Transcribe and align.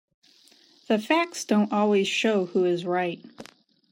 The 0.87 0.97
facts 0.97 1.45
don't 1.45 1.71
always 1.71 2.07
show 2.07 2.47
who 2.47 2.65
is 2.65 2.85
right. 2.85 3.23